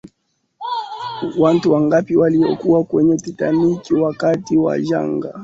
[1.37, 5.39] watu wangapi waliyokuwa kwenye titanic wakati wa janga